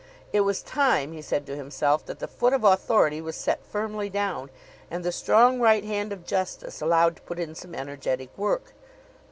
[0.33, 4.09] It was time, he said to himself, that the foot of Authority was set firmly
[4.09, 4.49] down,
[4.89, 8.73] and the strong right hand of Justice allowed to put in some energetic work.